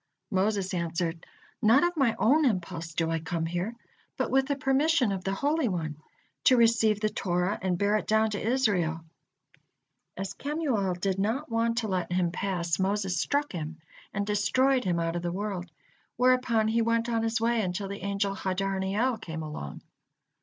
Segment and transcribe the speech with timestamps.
[0.31, 1.27] Moses answered:
[1.61, 3.75] "Not of my own impulse do I come here,
[4.17, 5.97] but with the permission of the Holy One,
[6.45, 9.01] to receive the Torah and bear it down to Israel."
[10.17, 13.77] As Kemuel did not want to let him pass, Moses struck him
[14.11, 15.69] and destroyed him out of the world,
[16.17, 19.83] whereupon he went on his way until the angel Hadarniel came along.